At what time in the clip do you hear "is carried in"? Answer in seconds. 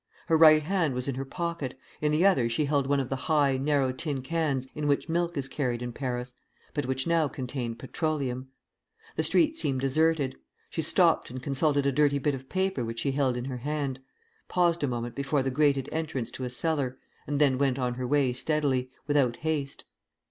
5.37-5.93